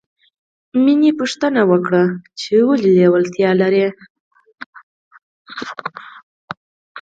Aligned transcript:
مینې 0.83 1.11
پوښتنه 1.19 1.61
وکړه 1.71 2.03
چې 2.41 2.53
ولې 2.67 2.89
لېوالتیا 2.97 3.51
لرې 3.61 3.87